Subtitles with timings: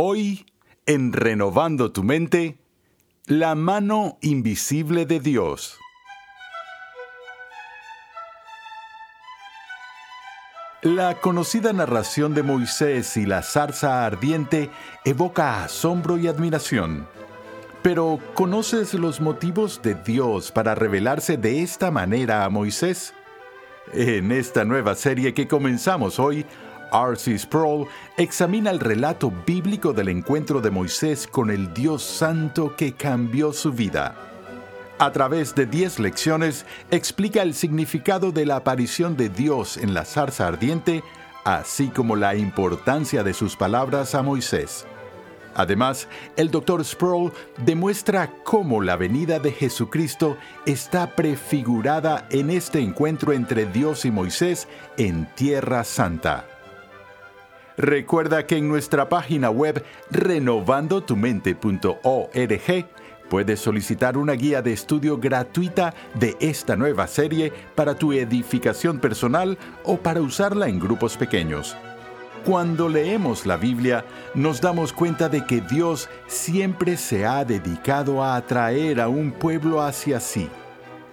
[0.00, 0.46] Hoy,
[0.86, 2.60] en Renovando tu mente,
[3.26, 5.76] la mano invisible de Dios.
[10.82, 14.70] La conocida narración de Moisés y la zarza ardiente
[15.04, 17.08] evoca asombro y admiración.
[17.82, 23.14] Pero ¿conoces los motivos de Dios para revelarse de esta manera a Moisés?
[23.92, 26.46] En esta nueva serie que comenzamos hoy,
[26.92, 27.38] R.C.
[27.38, 27.86] Sproul
[28.16, 33.72] examina el relato bíblico del encuentro de Moisés con el Dios Santo que cambió su
[33.72, 34.14] vida.
[34.98, 40.04] A través de 10 lecciones explica el significado de la aparición de Dios en la
[40.04, 41.04] zarza ardiente,
[41.44, 44.86] así como la importancia de sus palabras a Moisés.
[45.54, 46.84] Además, el Dr.
[46.84, 47.32] Sproul
[47.64, 50.36] demuestra cómo la venida de Jesucristo
[50.66, 56.57] está prefigurada en este encuentro entre Dios y Moisés en Tierra Santa.
[57.78, 62.86] Recuerda que en nuestra página web renovandotumente.org
[63.30, 69.56] puedes solicitar una guía de estudio gratuita de esta nueva serie para tu edificación personal
[69.84, 71.76] o para usarla en grupos pequeños.
[72.44, 78.34] Cuando leemos la Biblia, nos damos cuenta de que Dios siempre se ha dedicado a
[78.34, 80.50] atraer a un pueblo hacia sí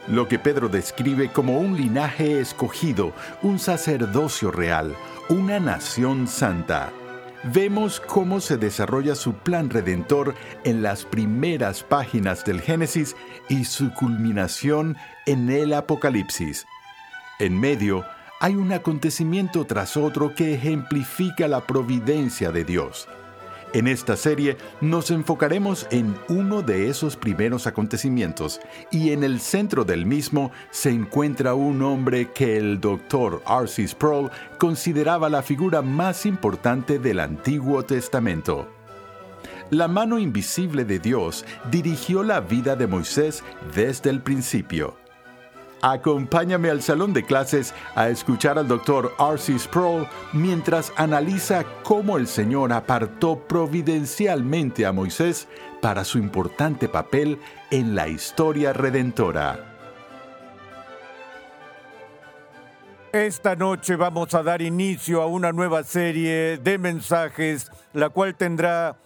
[0.07, 4.95] lo que Pedro describe como un linaje escogido, un sacerdocio real,
[5.29, 6.91] una nación santa.
[7.53, 13.15] Vemos cómo se desarrolla su plan redentor en las primeras páginas del Génesis
[13.49, 16.65] y su culminación en el Apocalipsis.
[17.39, 18.03] En medio
[18.39, 23.07] hay un acontecimiento tras otro que ejemplifica la providencia de Dios.
[23.75, 29.83] En esta serie nos enfocaremos en uno de esos primeros acontecimientos y en el centro
[29.83, 33.85] del mismo se encuentra un hombre que el doctor R.C.
[33.89, 38.69] Sproul consideraba la figura más importante del Antiguo Testamento.
[39.71, 43.43] La mano invisible de Dios dirigió la vida de Moisés
[43.75, 45.04] desde el principio.
[45.81, 49.13] Acompáñame al salón de clases a escuchar al Dr.
[49.19, 49.59] R.C.
[49.59, 55.47] Sproul mientras analiza cómo el Señor apartó providencialmente a Moisés
[55.81, 59.71] para su importante papel en la historia redentora.
[63.11, 68.97] Esta noche vamos a dar inicio a una nueva serie de mensajes, la cual tendrá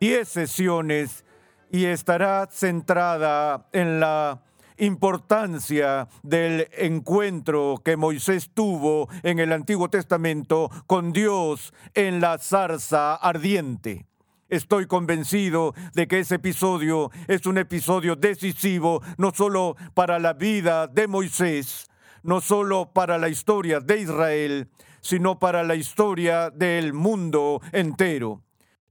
[0.00, 1.24] 10 sesiones
[1.70, 4.40] y estará centrada en la
[4.78, 13.14] importancia del encuentro que Moisés tuvo en el Antiguo Testamento con Dios en la zarza
[13.14, 14.06] ardiente.
[14.48, 20.86] Estoy convencido de que ese episodio es un episodio decisivo no solo para la vida
[20.86, 21.88] de Moisés,
[22.22, 24.68] no solo para la historia de Israel,
[25.00, 28.42] sino para la historia del mundo entero.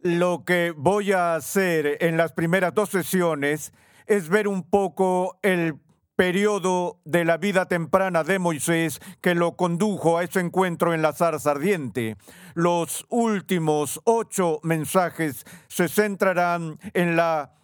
[0.01, 3.73] Lo que voy a hacer en las primeras dos sesiones
[4.07, 5.79] es ver un poco el
[6.15, 11.13] periodo de la vida temprana de Moisés que lo condujo a ese encuentro en la
[11.13, 12.17] zarza ardiente.
[12.53, 17.55] Los últimos ocho mensajes se centrarán en la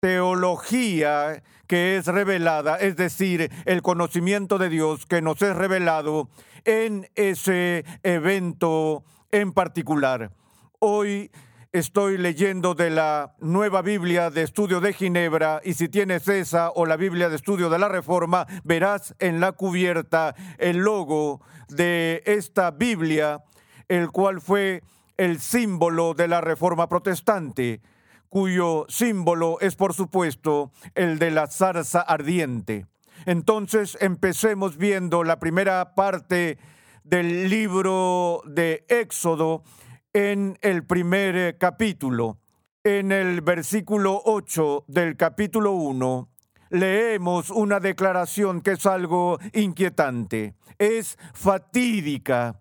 [0.00, 6.28] teología que es revelada, es decir, el conocimiento de Dios que nos es revelado
[6.64, 10.30] en ese evento en particular.
[10.78, 11.30] Hoy
[11.74, 16.86] Estoy leyendo de la nueva Biblia de Estudio de Ginebra y si tienes esa o
[16.86, 22.70] la Biblia de Estudio de la Reforma, verás en la cubierta el logo de esta
[22.70, 23.42] Biblia,
[23.88, 24.84] el cual fue
[25.16, 27.80] el símbolo de la Reforma Protestante,
[28.28, 32.86] cuyo símbolo es por supuesto el de la zarza ardiente.
[33.26, 36.56] Entonces empecemos viendo la primera parte
[37.02, 39.64] del libro de Éxodo,
[40.14, 42.38] en el primer eh, capítulo.
[42.84, 46.28] En el versículo 8 del capítulo 1
[46.70, 52.60] leemos una declaración que es algo inquietante, es fatídica,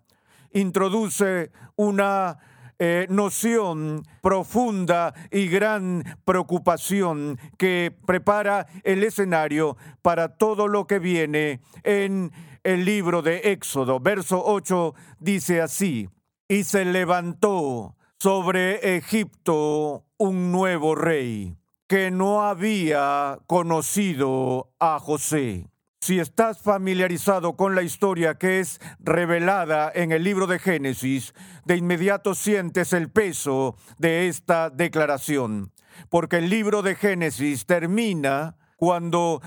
[0.52, 2.38] introduce una
[2.80, 11.62] eh, noción profunda y gran preocupación que prepara el escenario para todo lo que viene
[11.84, 12.32] en
[12.64, 14.00] el libro de Éxodo.
[14.00, 16.08] Verso 8 dice así,
[16.48, 21.58] y se levantó sobre Egipto un nuevo rey
[21.88, 25.70] que no había conocido a José.
[26.02, 31.34] Si estás familiarizado con la historia que es revelada en el libro de Génesis,
[31.66, 35.72] de inmediato sientes el peso de esta declaración,
[36.10, 39.42] porque el libro de Génesis termina cuando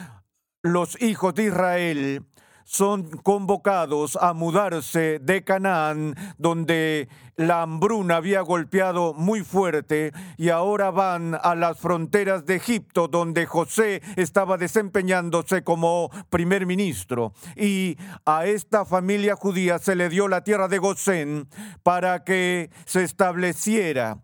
[0.63, 2.27] los hijos de Israel
[2.67, 10.91] son convocados a mudarse de Canaán, donde la hambruna había golpeado muy fuerte, y ahora
[10.91, 17.33] van a las fronteras de Egipto, donde José estaba desempeñándose como primer ministro.
[17.55, 21.49] Y a esta familia judía se le dio la tierra de Gosén
[21.85, 24.19] para que se estableciera.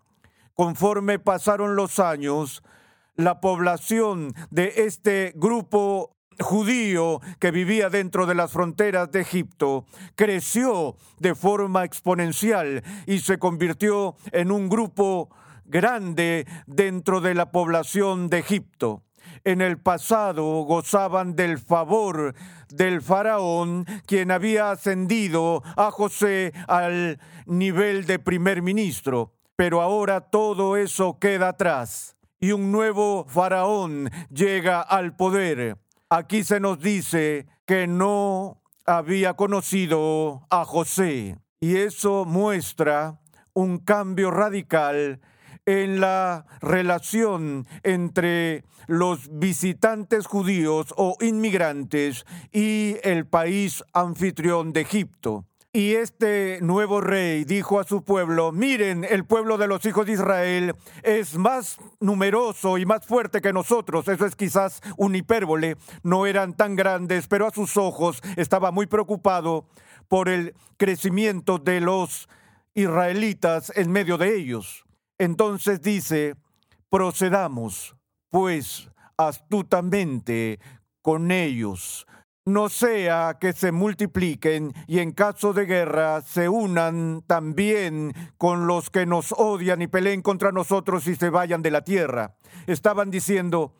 [0.54, 2.64] Conforme pasaron los años,
[3.14, 9.84] la población de este grupo judío que vivía dentro de las fronteras de Egipto
[10.14, 15.30] creció de forma exponencial y se convirtió en un grupo
[15.64, 19.02] grande dentro de la población de Egipto.
[19.44, 22.34] En el pasado gozaban del favor
[22.68, 29.32] del faraón, quien había ascendido a José al nivel de primer ministro.
[29.56, 35.78] Pero ahora todo eso queda atrás y un nuevo faraón llega al poder
[36.12, 41.38] aquí se nos dice que no había conocido a José.
[41.58, 43.20] Y eso muestra
[43.54, 45.20] un cambio radical
[45.64, 55.46] en la relación entre los visitantes judíos o inmigrantes y el país anfitrión de Egipto.
[55.74, 60.12] Y este nuevo rey dijo a su pueblo, miren, el pueblo de los hijos de
[60.12, 64.06] Israel es más numeroso y más fuerte que nosotros.
[64.06, 65.78] Eso es quizás un hipérbole.
[66.02, 69.66] No eran tan grandes, pero a sus ojos estaba muy preocupado
[70.08, 72.28] por el crecimiento de los
[72.74, 74.84] israelitas en medio de ellos.
[75.16, 76.36] Entonces dice,
[76.90, 77.96] procedamos
[78.28, 80.60] pues astutamente
[81.00, 82.06] con ellos
[82.44, 88.90] no sea que se multipliquen y en caso de guerra se unan también con los
[88.90, 92.34] que nos odian y peleen contra nosotros y se vayan de la tierra.
[92.66, 93.74] Estaban diciendo,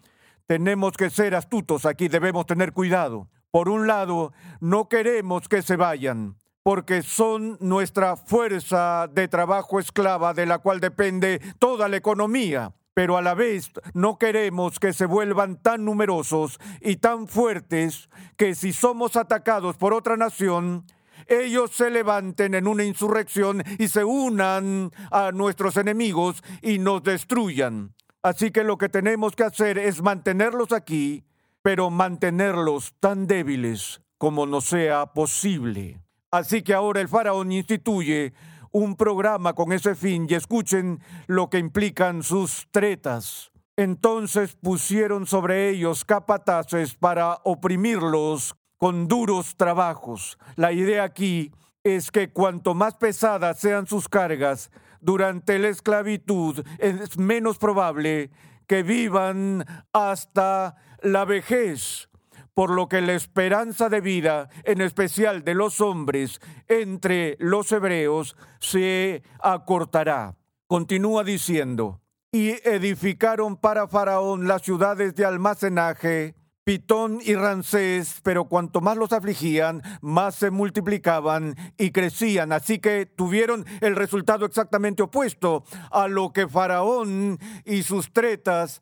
[0.47, 3.29] tenemos que ser astutos aquí, debemos tener cuidado.
[3.51, 10.35] Por un lado, no queremos que se vayan, porque son nuestra fuerza de trabajo esclava
[10.35, 15.07] de la cual depende toda la economía pero a la vez no queremos que se
[15.07, 20.85] vuelvan tan numerosos y tan fuertes que si somos atacados por otra nación,
[21.27, 27.95] ellos se levanten en una insurrección y se unan a nuestros enemigos y nos destruyan.
[28.23, 31.25] Así que lo que tenemos que hacer es mantenerlos aquí,
[31.63, 36.01] pero mantenerlos tan débiles como nos sea posible.
[36.31, 38.33] Así que ahora el faraón instituye
[38.73, 43.53] un programa con ese fin y escuchen lo que implican sus tretas.
[43.77, 50.39] Entonces pusieron sobre ellos capataces para oprimirlos con duros trabajos.
[50.57, 51.53] La idea aquí
[51.85, 54.71] es que cuanto más pesadas sean sus cargas
[55.01, 58.31] durante la esclavitud, es menos probable
[58.67, 62.09] que vivan hasta la vejez
[62.55, 68.37] por lo que la esperanza de vida, en especial de los hombres entre los hebreos,
[68.61, 70.37] se acortará.
[70.67, 72.01] Continúa diciendo,
[72.33, 76.35] y edificaron para Faraón las ciudades de almacenaje,
[76.65, 82.53] Pitón y Rancés, pero cuanto más los afligían, más se multiplicaban y crecían.
[82.53, 88.81] Así que tuvieron el resultado exactamente opuesto a lo que Faraón y sus tretas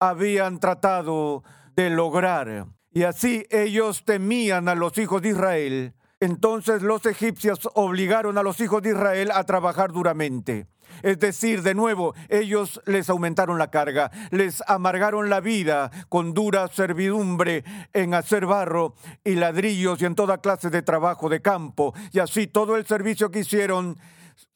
[0.00, 1.42] habían tratado
[1.74, 2.68] de lograr.
[2.92, 5.94] Y así ellos temían a los hijos de Israel.
[6.20, 10.66] Entonces los egipcios obligaron a los hijos de Israel a trabajar duramente.
[11.02, 16.66] Es decir, de nuevo, ellos les aumentaron la carga, les amargaron la vida con dura
[16.68, 21.94] servidumbre en hacer barro y ladrillos y en toda clase de trabajo de campo.
[22.12, 23.96] Y así todo el servicio que hicieron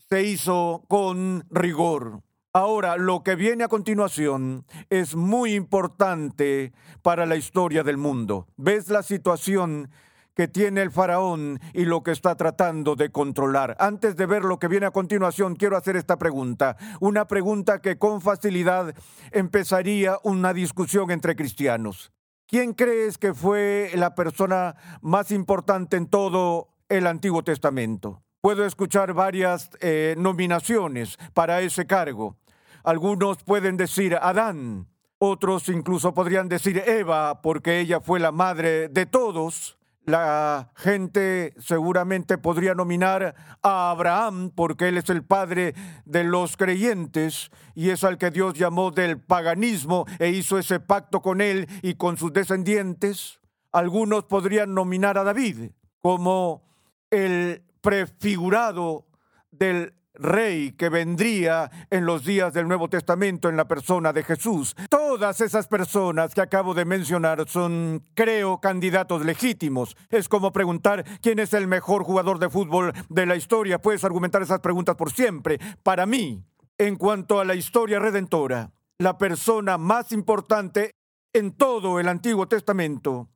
[0.08, 2.22] se hizo con rigor.
[2.54, 8.46] Ahora, lo que viene a continuación es muy importante para la historia del mundo.
[8.58, 9.88] ¿Ves la situación
[10.34, 13.74] que tiene el faraón y lo que está tratando de controlar?
[13.78, 16.76] Antes de ver lo que viene a continuación, quiero hacer esta pregunta.
[17.00, 18.94] Una pregunta que con facilidad
[19.30, 22.12] empezaría una discusión entre cristianos.
[22.46, 28.22] ¿Quién crees que fue la persona más importante en todo el Antiguo Testamento?
[28.42, 32.36] Puedo escuchar varias eh, nominaciones para ese cargo.
[32.84, 39.06] Algunos pueden decir Adán, otros incluso podrían decir Eva, porque ella fue la madre de
[39.06, 39.78] todos.
[40.04, 45.74] La gente seguramente podría nominar a Abraham porque él es el padre
[46.04, 51.22] de los creyentes y es al que Dios llamó del paganismo e hizo ese pacto
[51.22, 53.38] con él y con sus descendientes.
[53.70, 55.70] Algunos podrían nominar a David
[56.00, 56.64] como
[57.12, 59.06] el prefigurado
[59.52, 64.74] del rey que vendría en los días del Nuevo Testamento en la persona de Jesús.
[64.90, 69.96] Todas esas personas que acabo de mencionar son, creo, candidatos legítimos.
[70.10, 73.80] Es como preguntar quién es el mejor jugador de fútbol de la historia.
[73.80, 75.58] Puedes argumentar esas preguntas por siempre.
[75.82, 76.44] Para mí,
[76.78, 80.92] en cuanto a la historia redentora, la persona más importante
[81.32, 83.28] en todo el Antiguo Testamento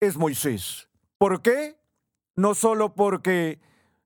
[0.00, 0.88] es Moisés.
[1.18, 1.78] ¿Por qué?
[2.36, 3.60] No solo porque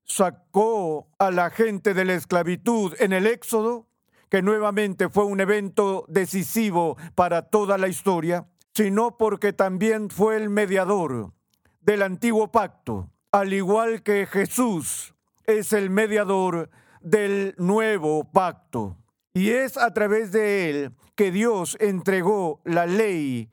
[0.05, 3.87] sacó a la gente de la esclavitud en el Éxodo,
[4.29, 10.49] que nuevamente fue un evento decisivo para toda la historia, sino porque también fue el
[10.49, 11.33] mediador
[11.81, 15.13] del antiguo pacto, al igual que Jesús
[15.45, 16.69] es el mediador
[17.01, 18.97] del nuevo pacto.
[19.33, 23.49] Y es a través de él que Dios entregó la ley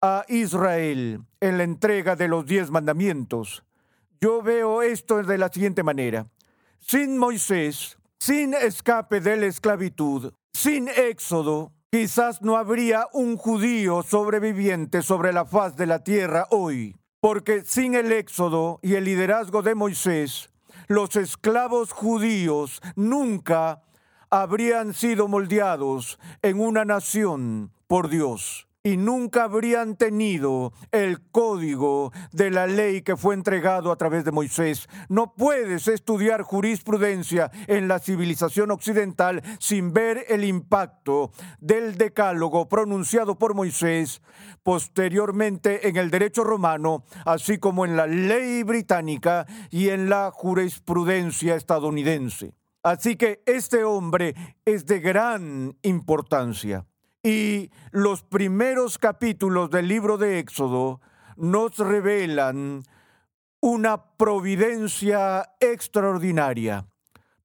[0.00, 3.64] a Israel en la entrega de los diez mandamientos.
[4.22, 6.28] Yo veo esto de la siguiente manera.
[6.78, 15.02] Sin Moisés, sin escape de la esclavitud, sin éxodo, quizás no habría un judío sobreviviente
[15.02, 16.94] sobre la faz de la tierra hoy.
[17.18, 20.50] Porque sin el éxodo y el liderazgo de Moisés,
[20.86, 23.82] los esclavos judíos nunca
[24.30, 32.50] habrían sido moldeados en una nación por Dios y nunca habrían tenido el código de
[32.50, 34.88] la ley que fue entregado a través de Moisés.
[35.08, 43.38] No puedes estudiar jurisprudencia en la civilización occidental sin ver el impacto del decálogo pronunciado
[43.38, 44.20] por Moisés
[44.64, 51.54] posteriormente en el derecho romano, así como en la ley británica y en la jurisprudencia
[51.54, 52.54] estadounidense.
[52.82, 54.34] Así que este hombre
[54.64, 56.84] es de gran importancia.
[57.22, 61.00] Y los primeros capítulos del libro de Éxodo
[61.36, 62.82] nos revelan
[63.60, 66.86] una providencia extraordinaria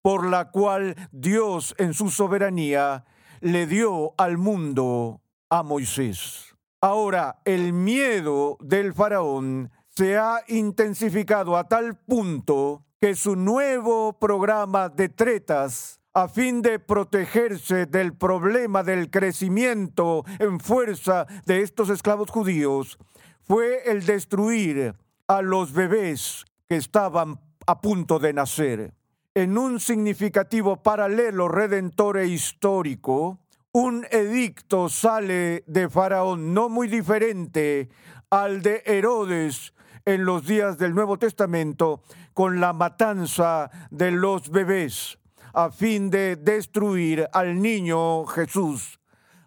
[0.02, 3.06] por la cual Dios en su soberanía
[3.40, 6.56] le dio al mundo a Moisés.
[6.82, 14.90] Ahora, el miedo del faraón se ha intensificado a tal punto que su nuevo programa
[14.90, 22.32] de tretas a fin de protegerse del problema del crecimiento en fuerza de estos esclavos
[22.32, 22.98] judíos,
[23.44, 24.96] fue el destruir
[25.28, 28.96] a los bebés que estaban a punto de nacer.
[29.36, 33.38] En un significativo paralelo redentor e histórico,
[33.72, 37.90] un edicto sale de Faraón no muy diferente
[38.32, 39.72] al de Herodes
[40.04, 42.02] en los días del Nuevo Testamento
[42.34, 45.20] con la matanza de los bebés
[45.58, 49.00] a fin de destruir al niño Jesús.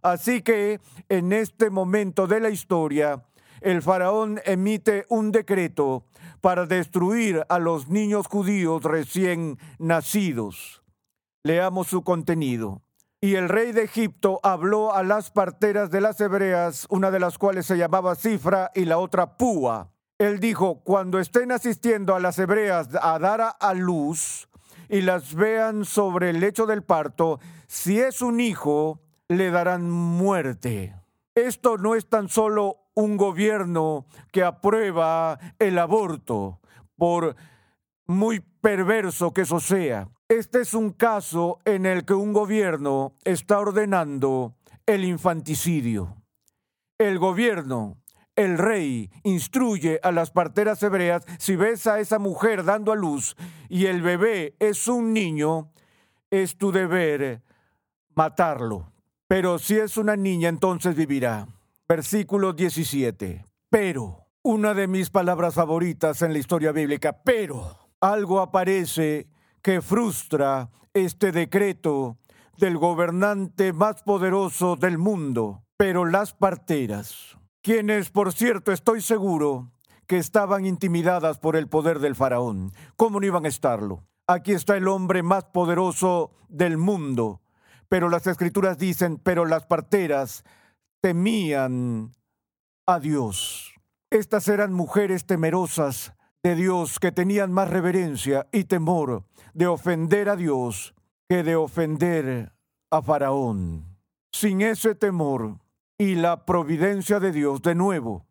[0.02, 3.22] Así que en este momento de la historia,
[3.60, 6.04] el faraón emite un decreto
[6.40, 10.82] para destruir a los niños judíos recién nacidos.
[11.44, 12.82] Leamos su contenido.
[13.20, 17.38] Y el rey de Egipto habló a las parteras de las hebreas, una de las
[17.38, 19.92] cuales se llamaba Cifra y la otra Púa.
[20.18, 24.49] Él dijo, cuando estén asistiendo a las hebreas a dar a luz,
[24.90, 30.96] y las vean sobre el lecho del parto, si es un hijo, le darán muerte.
[31.36, 36.60] Esto no es tan solo un gobierno que aprueba el aborto,
[36.96, 37.36] por
[38.08, 40.08] muy perverso que eso sea.
[40.28, 44.56] Este es un caso en el que un gobierno está ordenando
[44.86, 46.16] el infanticidio.
[46.98, 47.96] El gobierno
[48.36, 53.36] el rey instruye a las parteras hebreas, si ves a esa mujer dando a luz
[53.68, 55.72] y el bebé es un niño,
[56.30, 57.42] es tu deber
[58.14, 58.92] matarlo.
[59.28, 61.46] Pero si es una niña, entonces vivirá.
[61.88, 63.44] Versículo 17.
[63.68, 69.28] Pero, una de mis palabras favoritas en la historia bíblica, pero algo aparece
[69.62, 72.16] que frustra este decreto
[72.56, 75.62] del gobernante más poderoso del mundo.
[75.76, 79.70] Pero las parteras quienes, por cierto, estoy seguro
[80.06, 82.72] que estaban intimidadas por el poder del faraón.
[82.96, 84.04] ¿Cómo no iban a estarlo?
[84.26, 87.40] Aquí está el hombre más poderoso del mundo.
[87.88, 90.44] Pero las escrituras dicen, pero las parteras
[91.00, 92.14] temían
[92.86, 93.74] a Dios.
[94.10, 96.12] Estas eran mujeres temerosas
[96.42, 99.24] de Dios que tenían más reverencia y temor
[99.54, 100.94] de ofender a Dios
[101.28, 102.52] que de ofender
[102.90, 103.98] a Faraón.
[104.32, 105.58] Sin ese temor,
[106.00, 107.60] y la providencia de Dios.
[107.60, 108.24] De nuevo,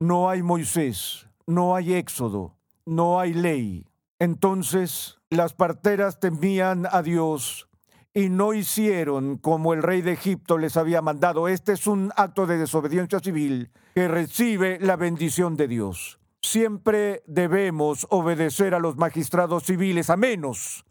[0.00, 2.56] no hay Moisés, no hay Éxodo,
[2.86, 3.86] no hay ley.
[4.18, 7.68] Entonces las parteras temían a Dios
[8.14, 11.46] y no hicieron como el rey de Egipto les había mandado.
[11.46, 16.18] Este es un acto de desobediencia civil que recibe la bendición de Dios.
[16.40, 20.86] Siempre debemos obedecer a los magistrados civiles, a menos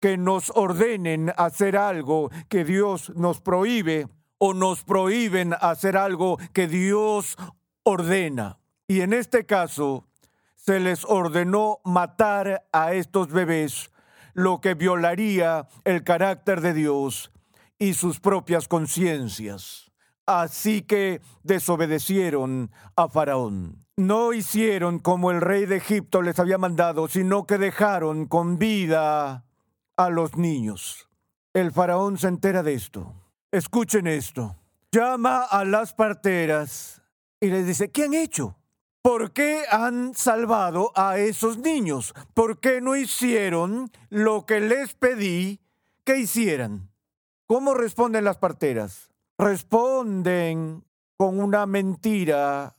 [0.00, 4.08] que nos ordenen hacer algo que Dios nos prohíbe
[4.38, 7.36] o nos prohíben hacer algo que Dios
[7.82, 8.58] ordena.
[8.86, 10.06] Y en este caso,
[10.56, 13.90] se les ordenó matar a estos bebés,
[14.32, 17.30] lo que violaría el carácter de Dios
[17.78, 19.92] y sus propias conciencias.
[20.26, 23.84] Así que desobedecieron a Faraón.
[23.96, 29.44] No hicieron como el rey de Egipto les había mandado, sino que dejaron con vida
[29.96, 31.08] a los niños.
[31.52, 33.14] El faraón se entera de esto.
[33.54, 34.56] Escuchen esto.
[34.90, 37.00] Llama a las parteras
[37.38, 38.56] y les dice, ¿qué han hecho?
[39.00, 42.14] ¿Por qué han salvado a esos niños?
[42.34, 45.60] ¿Por qué no hicieron lo que les pedí
[46.02, 46.90] que hicieran?
[47.46, 49.12] ¿Cómo responden las parteras?
[49.38, 50.82] Responden
[51.16, 52.74] con una mentira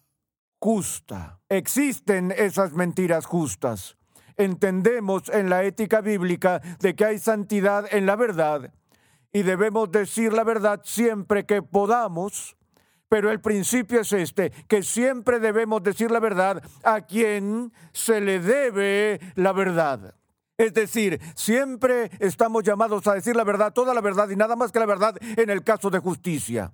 [0.59, 1.39] justa.
[1.47, 3.95] Existen esas mentiras justas.
[4.35, 8.73] Entendemos en la ética bíblica de que hay santidad en la verdad
[9.35, 12.55] y debemos decir la verdad siempre que podamos
[13.09, 18.39] pero el principio es este, que siempre debemos decir la verdad a quien se le
[18.39, 20.15] debe la verdad.
[20.57, 24.71] Es decir, siempre estamos llamados a decir la verdad, toda la verdad y nada más
[24.71, 26.73] que la verdad en el caso de justicia.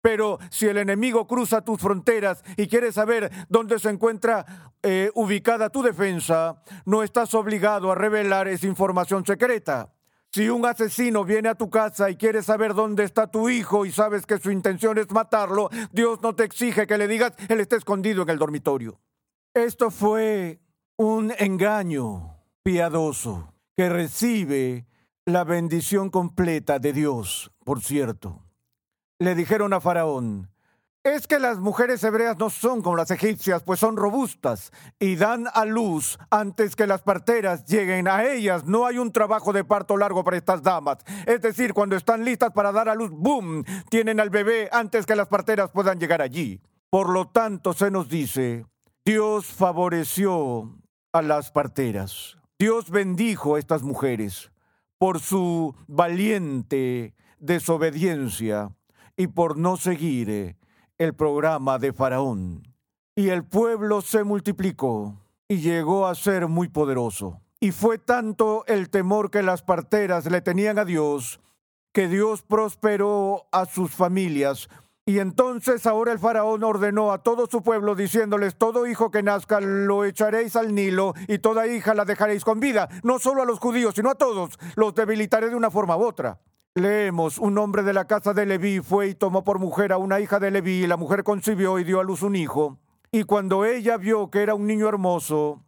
[0.00, 5.70] Pero si el enemigo cruza tus fronteras y quiere saber dónde se encuentra eh, ubicada
[5.70, 9.94] tu defensa, no estás obligado a revelar esa información secreta.
[10.34, 13.92] Si un asesino viene a tu casa y quiere saber dónde está tu hijo y
[13.92, 17.76] sabes que su intención es matarlo, Dios no te exige que le digas, él está
[17.76, 19.00] escondido en el dormitorio.
[19.54, 20.58] Esto fue
[20.96, 24.88] un engaño piadoso que recibe
[25.24, 28.42] la bendición completa de Dios, por cierto.
[29.20, 30.50] Le dijeron a Faraón,
[31.04, 35.44] es que las mujeres hebreas no son como las egipcias, pues son robustas y dan
[35.52, 38.64] a luz antes que las parteras lleguen a ellas.
[38.64, 40.98] No hay un trabajo de parto largo para estas damas.
[41.26, 45.14] Es decir, cuando están listas para dar a luz, ¡boom!, tienen al bebé antes que
[45.14, 46.62] las parteras puedan llegar allí.
[46.88, 48.64] Por lo tanto, se nos dice,
[49.04, 50.74] Dios favoreció
[51.12, 52.38] a las parteras.
[52.58, 54.50] Dios bendijo a estas mujeres
[54.96, 58.70] por su valiente desobediencia
[59.18, 60.56] y por no seguir
[60.98, 62.62] el programa de Faraón.
[63.16, 65.14] Y el pueblo se multiplicó
[65.48, 67.40] y llegó a ser muy poderoso.
[67.60, 71.40] Y fue tanto el temor que las parteras le tenían a Dios,
[71.92, 74.68] que Dios prosperó a sus familias.
[75.06, 79.60] Y entonces ahora el faraón ordenó a todo su pueblo diciéndoles, todo hijo que nazca
[79.60, 82.88] lo echaréis al Nilo y toda hija la dejaréis con vida.
[83.02, 84.58] No solo a los judíos, sino a todos.
[84.76, 86.40] Los debilitaré de una forma u otra.
[86.76, 90.18] Leemos, un hombre de la casa de Leví fue y tomó por mujer a una
[90.18, 92.80] hija de Leví, y la mujer concibió y dio a luz un hijo.
[93.12, 95.62] Y cuando ella vio que era un niño hermoso,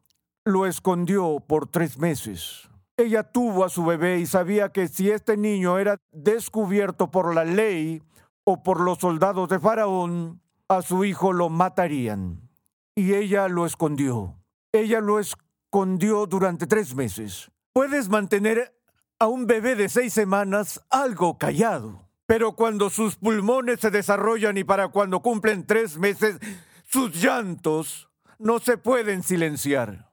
[0.44, 2.68] lo escondió por tres meses.
[2.96, 7.44] Ella tuvo a su bebé y sabía que si este niño era descubierto por la
[7.44, 8.02] ley
[8.42, 12.50] o por los soldados de Faraón, a su hijo lo matarían.
[12.96, 14.34] Y ella lo escondió.
[14.72, 17.52] Ella lo escondió durante tres meses.
[17.72, 18.75] Puedes mantener
[19.18, 22.08] a un bebé de seis semanas algo callado.
[22.26, 26.38] Pero cuando sus pulmones se desarrollan y para cuando cumplen tres meses,
[26.84, 30.10] sus llantos no se pueden silenciar.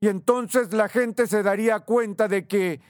[0.00, 2.80] Y entonces la gente se daría cuenta de que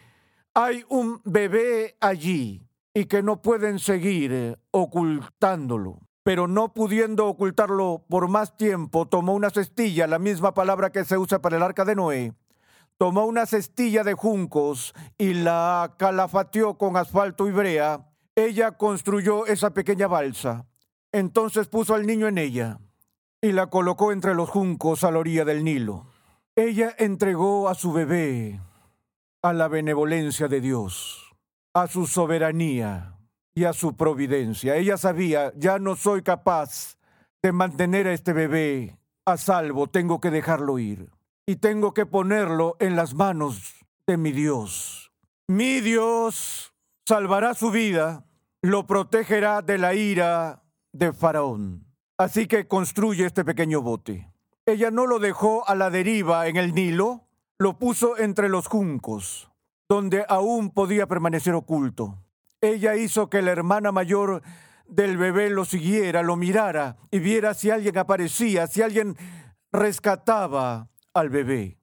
[0.55, 6.01] hay un bebé allí y que no pueden seguir ocultándolo.
[6.23, 11.19] Pero no pudiendo ocultarlo por más tiempo, tomó una cestilla, la misma palabra que se
[11.19, 12.33] usa para el arca de Noé,
[12.99, 19.71] tomó una cestilla de juncos y la calafateó con asfalto y brea, ella construyó esa
[19.71, 20.67] pequeña balsa.
[21.13, 22.81] Entonces puso al niño en ella
[23.41, 26.07] y la colocó entre los juncos a la orilla del Nilo.
[26.55, 28.61] Ella entregó a su bebé
[29.43, 31.35] a la benevolencia de Dios,
[31.75, 33.19] a su soberanía
[33.55, 34.77] y a su providencia.
[34.77, 36.97] Ella sabía, ya no soy capaz
[37.43, 41.16] de mantener a este bebé a salvo, tengo que dejarlo ir
[41.47, 45.13] y tengo que ponerlo en las manos de mi Dios.
[45.47, 46.75] Mi Dios
[47.07, 48.27] salvará su vida,
[48.63, 51.87] lo protegerá de la ira de Faraón.
[52.19, 54.33] Así que construye este pequeño bote.
[54.67, 57.29] Ella no lo dejó a la deriva en el Nilo,
[57.59, 59.49] lo puso entre los juncos,
[59.89, 62.19] donde aún podía permanecer oculto.
[62.61, 64.43] Ella hizo que la hermana mayor
[64.89, 69.17] del bebé lo siguiera, lo mirara y viera si alguien aparecía, si alguien
[69.71, 71.79] rescataba al bebé.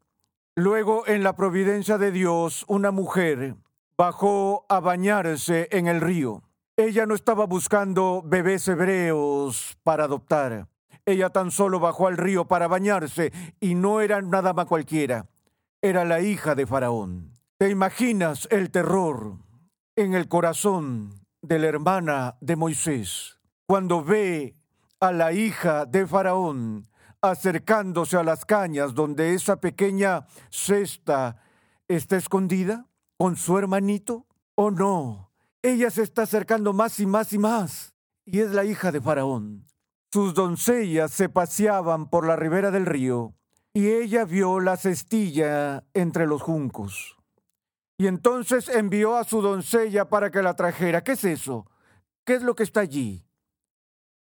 [0.55, 3.55] Luego, en la providencia de Dios, una mujer
[3.97, 6.43] bajó a bañarse en el río.
[6.77, 10.67] Ella no estaba buscando bebés hebreos para adoptar.
[11.05, 15.27] Ella tan solo bajó al río para bañarse y no era nada más cualquiera.
[15.81, 17.33] Era la hija de Faraón.
[17.57, 19.37] ¿Te imaginas el terror
[19.95, 24.55] en el corazón de la hermana de Moisés cuando ve
[24.99, 26.87] a la hija de Faraón
[27.23, 31.41] acercándose a las cañas donde esa pequeña cesta
[31.87, 32.85] está escondida
[33.17, 34.27] con su hermanito?
[34.55, 35.31] ¿O no?
[35.63, 37.93] Ella se está acercando más y más y más.
[38.25, 39.65] Y es la hija de Faraón.
[40.11, 43.33] Sus doncellas se paseaban por la ribera del río
[43.73, 47.17] y ella vio la cestilla entre los juncos.
[47.97, 51.03] Y entonces envió a su doncella para que la trajera.
[51.03, 51.65] ¿Qué es eso?
[52.25, 53.25] ¿Qué es lo que está allí?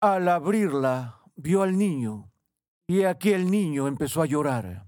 [0.01, 2.31] Al abrirla, vio al niño,
[2.89, 4.87] y aquí el niño empezó a llorar.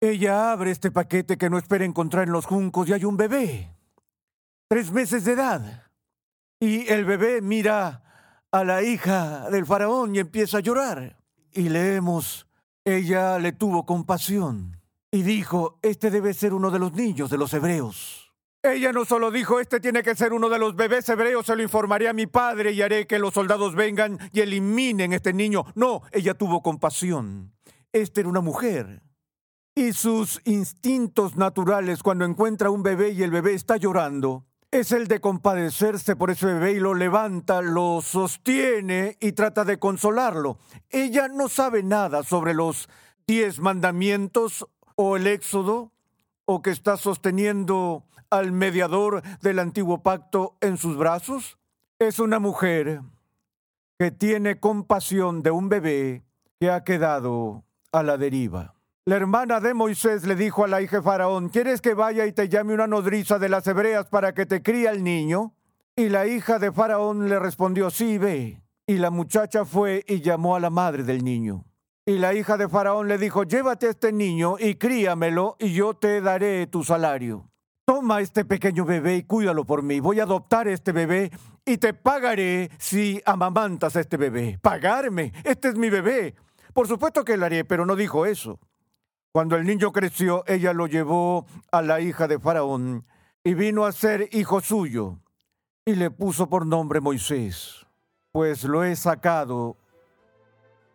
[0.00, 3.76] Ella abre este paquete que no espera encontrar en los juncos y hay un bebé,
[4.68, 5.90] tres meses de edad.
[6.58, 11.18] Y el bebé mira a la hija del faraón y empieza a llorar.
[11.52, 12.46] Y leemos,
[12.84, 17.52] ella le tuvo compasión y dijo, este debe ser uno de los niños de los
[17.52, 18.21] hebreos.
[18.64, 21.64] Ella no solo dijo, este tiene que ser uno de los bebés hebreos, se lo
[21.64, 25.64] informaré a mi padre y haré que los soldados vengan y eliminen este niño.
[25.74, 27.52] No, ella tuvo compasión.
[27.92, 29.02] Esta era una mujer.
[29.74, 35.08] Y sus instintos naturales cuando encuentra un bebé y el bebé está llorando, es el
[35.08, 40.58] de compadecerse por ese bebé y lo levanta, lo sostiene y trata de consolarlo.
[40.88, 42.88] Ella no sabe nada sobre los
[43.26, 45.90] diez mandamientos o el éxodo,
[46.44, 51.58] o que está sosteniendo al mediador del antiguo pacto en sus brazos?
[51.98, 53.02] Es una mujer
[53.98, 56.24] que tiene compasión de un bebé
[56.58, 58.74] que ha quedado a la deriva.
[59.04, 62.32] La hermana de Moisés le dijo a la hija de Faraón, ¿quieres que vaya y
[62.32, 65.54] te llame una nodriza de las hebreas para que te críe el niño?
[65.96, 68.62] Y la hija de Faraón le respondió, sí, ve.
[68.86, 71.64] Y la muchacha fue y llamó a la madre del niño.
[72.04, 75.94] Y la hija de Faraón le dijo, llévate a este niño y críamelo y yo
[75.94, 77.48] te daré tu salario.
[77.84, 80.00] Toma este pequeño bebé y cuídalo por mí.
[80.00, 81.30] Voy a adoptar este bebé
[81.64, 84.58] y te pagaré si amamantas a este bebé.
[84.60, 85.32] ¿Pagarme?
[85.44, 86.34] Este es mi bebé.
[86.74, 88.58] Por supuesto que lo haré, pero no dijo eso.
[89.30, 93.06] Cuando el niño creció, ella lo llevó a la hija de Faraón
[93.44, 95.20] y vino a ser hijo suyo
[95.84, 97.86] y le puso por nombre Moisés,
[98.30, 99.76] pues lo he sacado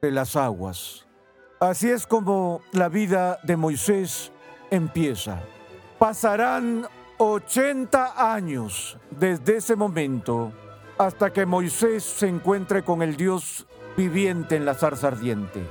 [0.01, 1.05] de las aguas.
[1.59, 4.31] Así es como la vida de Moisés
[4.69, 5.39] empieza.
[5.97, 10.51] Pasarán 80 años desde ese momento
[10.97, 15.61] hasta que Moisés se encuentre con el Dios viviente en la zarza ardiente,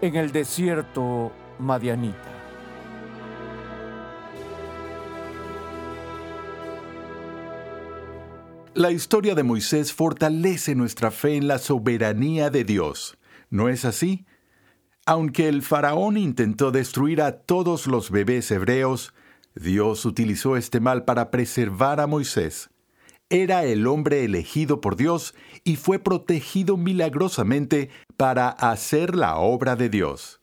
[0.00, 2.33] en el desierto madianita.
[8.74, 13.16] La historia de Moisés fortalece nuestra fe en la soberanía de Dios.
[13.48, 14.26] ¿No es así?
[15.06, 19.14] Aunque el faraón intentó destruir a todos los bebés hebreos,
[19.54, 22.70] Dios utilizó este mal para preservar a Moisés.
[23.30, 29.88] Era el hombre elegido por Dios y fue protegido milagrosamente para hacer la obra de
[29.88, 30.40] Dios.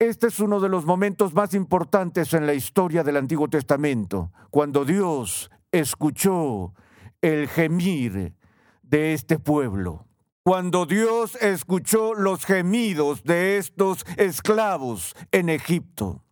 [0.00, 4.84] Este es uno de los momentos más importantes en la historia del Antiguo Testamento, cuando
[4.84, 6.74] Dios escuchó
[7.20, 8.34] el gemir
[8.82, 10.08] de este pueblo
[10.48, 16.24] cuando Dios escuchó los gemidos de estos esclavos en Egipto.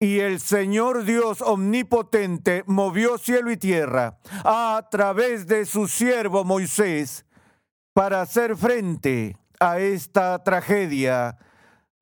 [0.00, 7.26] Y el Señor Dios omnipotente movió cielo y tierra a través de su siervo Moisés
[7.92, 11.36] para hacer frente a esta tragedia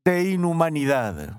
[0.05, 1.37] de inhumanidad.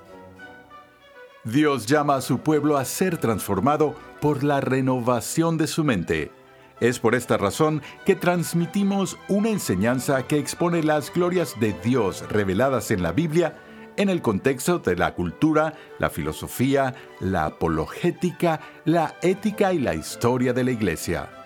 [1.43, 6.31] Dios llama a su pueblo a ser transformado por la renovación de su mente.
[6.79, 12.91] Es por esta razón que transmitimos una enseñanza que expone las glorias de Dios reveladas
[12.91, 13.57] en la Biblia
[13.97, 20.53] en el contexto de la cultura, la filosofía, la apologética, la ética y la historia
[20.53, 21.40] de la Iglesia.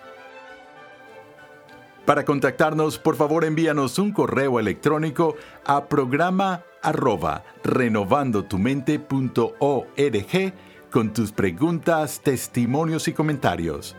[2.06, 10.54] Para contactarnos, por favor envíanos un correo electrónico a programa arroba renovandotumente.org
[10.92, 13.96] con tus preguntas, testimonios y comentarios.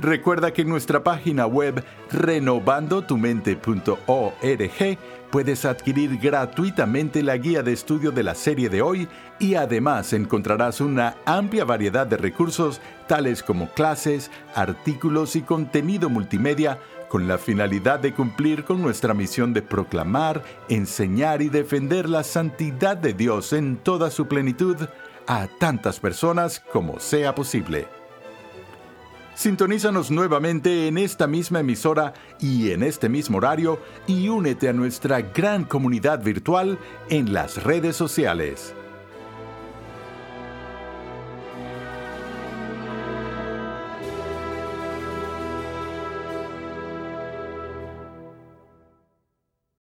[0.00, 4.98] Recuerda que en nuestra página web renovandotumente.org
[5.30, 10.80] puedes adquirir gratuitamente la guía de estudio de la serie de hoy y además encontrarás
[10.80, 16.78] una amplia variedad de recursos tales como clases, artículos y contenido multimedia
[17.08, 22.96] con la finalidad de cumplir con nuestra misión de proclamar, enseñar y defender la santidad
[22.96, 24.76] de Dios en toda su plenitud
[25.26, 28.03] a tantas personas como sea posible.
[29.34, 35.20] Sintonízanos nuevamente en esta misma emisora y en este mismo horario y únete a nuestra
[35.22, 38.74] gran comunidad virtual en las redes sociales.